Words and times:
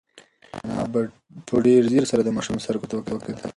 انا 0.65 0.83
په 0.93 0.99
ډېر 1.65 1.81
ځير 1.91 2.03
سره 2.11 2.21
د 2.23 2.29
ماشوم 2.37 2.55
سترګو 2.63 2.89
ته 2.89 2.93
وکتل. 3.15 3.35